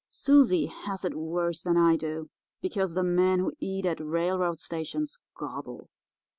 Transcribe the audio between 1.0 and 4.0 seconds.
it worse than I do, because the men who eat at